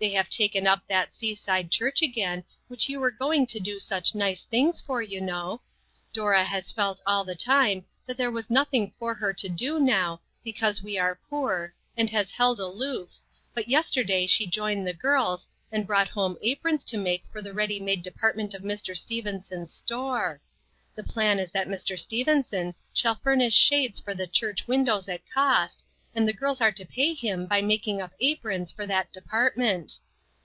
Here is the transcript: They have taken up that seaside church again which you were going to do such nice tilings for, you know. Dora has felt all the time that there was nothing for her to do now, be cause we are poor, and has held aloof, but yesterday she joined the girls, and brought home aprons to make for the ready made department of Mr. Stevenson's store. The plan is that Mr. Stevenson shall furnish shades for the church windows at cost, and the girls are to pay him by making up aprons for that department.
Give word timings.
They 0.00 0.10
have 0.10 0.28
taken 0.28 0.66
up 0.66 0.86
that 0.86 1.14
seaside 1.14 1.70
church 1.70 2.02
again 2.02 2.44
which 2.68 2.90
you 2.90 3.00
were 3.00 3.10
going 3.10 3.46
to 3.46 3.58
do 3.58 3.78
such 3.80 4.14
nice 4.14 4.44
tilings 4.44 4.78
for, 4.78 5.00
you 5.00 5.18
know. 5.18 5.62
Dora 6.12 6.44
has 6.44 6.70
felt 6.70 7.00
all 7.06 7.24
the 7.24 7.34
time 7.34 7.86
that 8.04 8.18
there 8.18 8.30
was 8.30 8.50
nothing 8.50 8.92
for 8.98 9.14
her 9.14 9.32
to 9.32 9.48
do 9.48 9.80
now, 9.80 10.20
be 10.44 10.52
cause 10.52 10.82
we 10.82 10.98
are 10.98 11.18
poor, 11.30 11.72
and 11.96 12.10
has 12.10 12.30
held 12.32 12.60
aloof, 12.60 13.14
but 13.54 13.68
yesterday 13.68 14.26
she 14.26 14.46
joined 14.46 14.86
the 14.86 14.92
girls, 14.92 15.48
and 15.72 15.86
brought 15.86 16.08
home 16.08 16.36
aprons 16.42 16.84
to 16.84 16.98
make 16.98 17.24
for 17.32 17.40
the 17.40 17.54
ready 17.54 17.80
made 17.80 18.02
department 18.02 18.52
of 18.52 18.60
Mr. 18.60 18.94
Stevenson's 18.94 19.72
store. 19.72 20.42
The 20.94 21.02
plan 21.02 21.38
is 21.38 21.50
that 21.52 21.66
Mr. 21.66 21.98
Stevenson 21.98 22.74
shall 22.92 23.14
furnish 23.14 23.54
shades 23.54 23.98
for 24.00 24.12
the 24.14 24.26
church 24.26 24.68
windows 24.68 25.08
at 25.08 25.22
cost, 25.32 25.82
and 26.16 26.28
the 26.28 26.32
girls 26.32 26.60
are 26.60 26.70
to 26.70 26.84
pay 26.86 27.12
him 27.12 27.44
by 27.44 27.60
making 27.60 28.00
up 28.00 28.12
aprons 28.20 28.70
for 28.70 28.86
that 28.86 29.12
department. 29.12 29.98